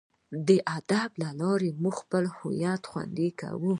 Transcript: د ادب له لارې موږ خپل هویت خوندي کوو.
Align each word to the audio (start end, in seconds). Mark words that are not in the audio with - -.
د 0.47 0.49
ادب 0.77 1.09
له 1.21 1.29
لارې 1.41 1.69
موږ 1.81 1.95
خپل 2.03 2.23
هویت 2.37 2.81
خوندي 2.89 3.29
کوو. 3.39 3.69